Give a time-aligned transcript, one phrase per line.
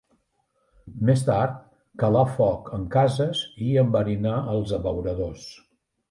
[1.09, 1.59] Més tard,
[2.03, 5.45] calar foc en cases i enverinar els abeuradors.